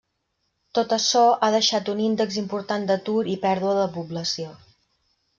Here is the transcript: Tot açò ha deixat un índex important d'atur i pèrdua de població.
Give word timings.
Tot 0.77 0.93
açò 0.95 1.19
ha 1.33 1.49
deixat 1.55 1.91
un 1.93 2.01
índex 2.05 2.39
important 2.41 2.87
d'atur 2.91 3.21
i 3.35 3.35
pèrdua 3.43 3.75
de 3.81 3.85
població. 3.99 4.49